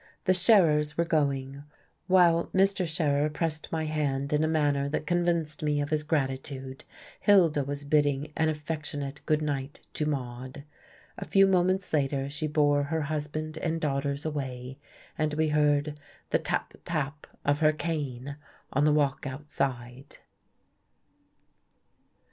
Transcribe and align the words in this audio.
The 0.25 0.33
Scherers 0.33 0.97
were 0.97 1.05
going. 1.05 1.61
While 2.07 2.47
Mr. 2.55 2.87
Scherer 2.87 3.29
pressed 3.29 3.71
my 3.71 3.85
hand 3.85 4.33
in 4.33 4.43
a 4.43 4.47
manner 4.47 4.89
that 4.89 5.05
convinced 5.05 5.61
me 5.61 5.79
of 5.79 5.91
his 5.91 6.01
gratitude, 6.01 6.83
Hilda 7.19 7.63
was 7.63 7.83
bidding 7.83 8.33
an 8.35 8.49
affectionate 8.49 9.21
good 9.27 9.43
night 9.43 9.81
to 9.93 10.07
Maude. 10.07 10.63
A 11.19 11.25
few 11.27 11.45
moments 11.45 11.93
later 11.93 12.31
she 12.31 12.47
bore 12.47 12.81
her 12.85 13.01
husband 13.03 13.59
and 13.59 13.79
daughters 13.79 14.25
away, 14.25 14.79
and 15.19 15.35
we 15.35 15.49
heard 15.49 15.99
the 16.31 16.39
tap 16.39 16.73
tap 16.83 17.27
of 17.45 17.59
her 17.59 17.71
cane 17.71 18.37
on 18.73 18.85
the 18.85 18.93
walk 18.93 19.27
outside.... 19.27 20.17